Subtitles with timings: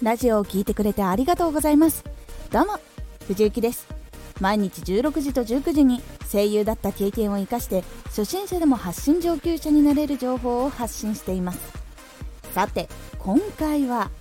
[0.00, 2.04] ラジオを聴いてくれてありがとうございます。
[2.52, 2.78] どうも
[3.26, 3.88] 藤幸です。
[4.40, 11.58] 毎日16時と19時に声優だった経験を生かして初心者でも発信上級者になれる情報を発信しています。
[12.54, 12.88] さて
[13.18, 14.12] 今回は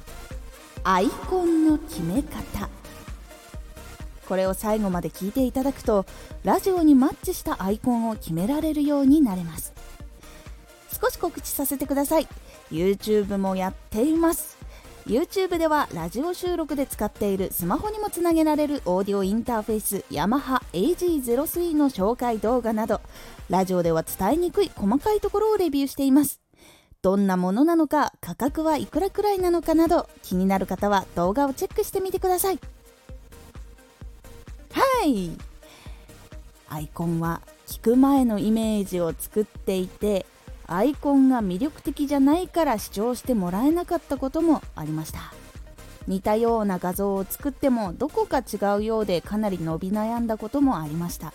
[0.84, 2.70] アイコンの決め方。
[4.28, 6.08] これを最後まで聞いていただくと
[6.44, 9.74] ラジオにマッチしたアイコンを決められるようになれます。
[11.00, 12.28] 少し告知させてください。
[12.72, 14.57] YouTube もやっています。
[15.08, 23.00] YouTube ではラジオ収録で使っているスマホにもつなげられるオーディオインターフェースヤマハ AG03 の紹介動画など
[23.50, 26.42] ラジオでは伝えにくい細かいところをレビューしています。
[27.02, 32.60] どんなものなのか価格はいくらくらいなのかなど気になる方は動画をチェックしてみてください。
[34.72, 35.32] はい。
[36.68, 40.26] アイコンは聞く前のイメージを作っていて
[40.68, 45.34] アイコンが魅力的じゃないから視聴してもらえなかったこともありました。
[46.08, 51.34] 似たような画像を作ってもどこか違うようでかなり伸び悩んだこともありました。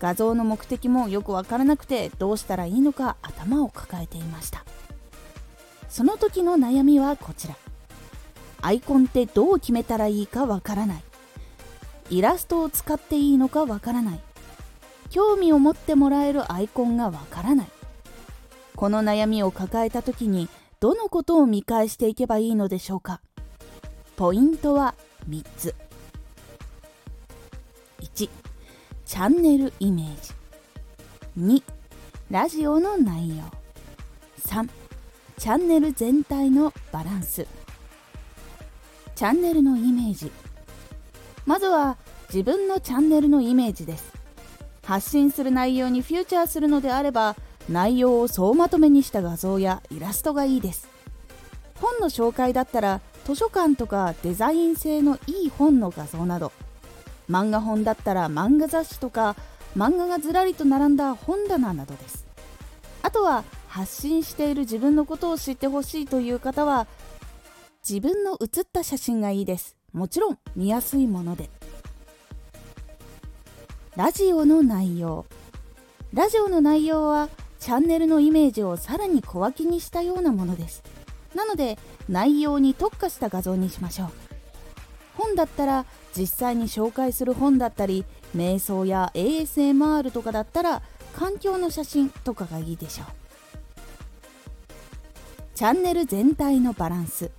[0.00, 4.64] 画像の目的もよくわからなくてどうしたらいいのか頭を抱えていました。
[5.88, 7.56] その時の悩みはこちら。
[8.60, 11.02] アイコンってどう決めたらいいかわからない。
[12.10, 14.20] イラストを使っていいのかわからない。
[15.10, 17.68] 興味を持ってもらえるアイコンがわからない。
[18.78, 20.48] この悩みを抱えた時に
[20.78, 23.20] どのことを見返していけばいいのでしょうか？
[24.14, 24.94] ポイントは
[25.28, 25.74] 3つ。
[28.00, 28.30] 1
[29.04, 30.32] チャンネルイメージ。
[31.40, 31.62] 2
[32.30, 33.42] ラジオの内容。
[34.46, 34.70] 3
[35.38, 37.48] チャンネル全体のバランス。
[39.16, 40.30] チャンネルのイメージ。
[41.46, 44.12] まずは自分のチャンネルのイメージです。
[44.84, 47.34] 発信する内容にフューチャーするのであれば
[47.68, 50.88] 内容を総まとめにした画像やイラストがいいです。
[51.80, 56.50] 本の紹介だったら図書館とかデザイン性のいい本の画像など
[57.30, 59.36] 漫画本だったら漫画雑誌とか
[59.76, 62.26] 漫画がずらりと並んだ本棚などです。
[63.02, 66.86] あとは発信している自分のことを知ってほしいという方は
[67.88, 69.76] 自分の写った写真がいいです。
[69.92, 71.50] もちろん見やすいもので。
[73.94, 75.26] ラジオの内容。
[76.12, 77.28] ラジオの内容は
[77.58, 80.82] チャンネルのイメージをさらに小分けにしたようなものです。
[81.34, 84.08] なので内容に特化した画像にしましょう。
[85.16, 85.84] 本だったら
[86.16, 88.04] 実際に紹介する本だったり
[88.36, 90.82] 瞑想や ASMR とかだったら
[91.16, 93.06] 環境の写真とかがいいでしょう。
[95.54, 97.30] チャンネル全体のバランス。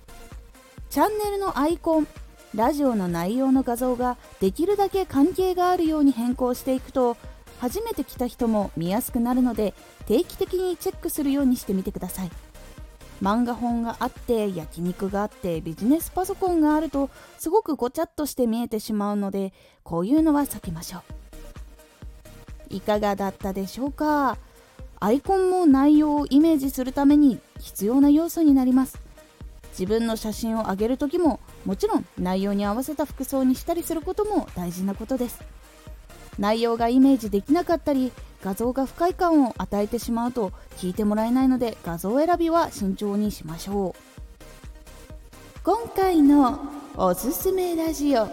[0.90, 2.06] チャンネルのアイコン
[2.54, 7.16] ラジオの内容の画像ができるだけ関係があるように変更していくと
[7.60, 9.74] 初めて来た人も見やすくなるので
[10.06, 12.30] 定期的にチェックするようにしてみてください。
[13.22, 21.02] 漫画本があって焼肉があってビジネスパソコンがあるとすごくごちゃっとして見えてしまうのでこういうのは避けましょう。
[22.70, 24.38] いかがだったでしょうか？
[25.00, 28.98] アイコンも内容をイメージするために必要な要素になります。
[29.72, 35.40] 自分の写真を上げる時ももちろん内容に合わせた服装にしたりすることも大事なことです。
[36.38, 44.00] 内容がイメージできなかったり画像が不快感を与えてしまうと聞いてもらえないので画像選びは慎重にしましょう。
[45.62, 46.58] 今回の
[46.96, 48.28] おすすめラジオ。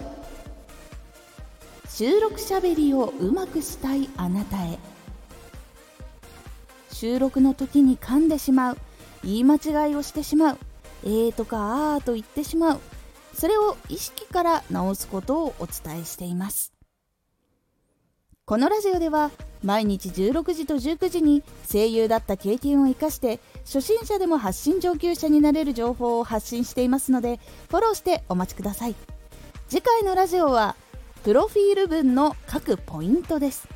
[1.90, 4.80] 収録しゃべりをうまくしたいあなたへ。
[6.92, 8.78] 収録の時に噛んでしまう。
[9.24, 10.58] 言い間違いをしてしまう。
[11.04, 12.80] えーとかあーと言ってしまう。
[13.34, 16.77] それを意識から直すことをお伝えしています。
[18.48, 19.32] このラジオでは
[19.62, 28.96] 毎日16時と19時に声優だった経験を生かして初心者でも発信上級者になれる情報を発信していますのでフォローしてお待ちください。
[29.68, 30.78] 次回のラジオは
[31.26, 33.68] プロフィール文の書くポイントです。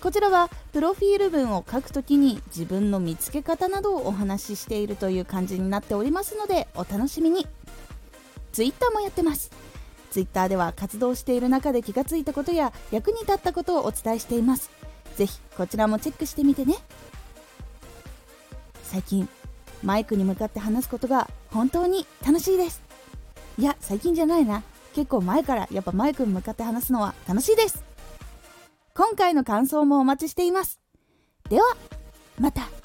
[0.00, 7.44] こちらはプロフィール文を書くときに自分の見つけ方などをお話ししているという感じになっておりますのでお楽しみに。
[8.52, 9.50] Twitter もやってます。
[10.10, 14.70] Twitter では活動している中で気がついたことや役に立ったことをお伝えしています。
[15.16, 16.76] ぜひこちらもチェックしてみてね。
[18.82, 19.28] 最近
[19.82, 22.82] マイクに向かって話すことが本当に楽しいです。
[23.58, 24.62] いや最近じゃないな。
[24.94, 27.84] 結構前からやっぱマイクに向かって話すのは楽しいです。
[28.94, 30.80] 今回の感想もお待ちしています。
[31.48, 31.76] では
[32.38, 32.79] また。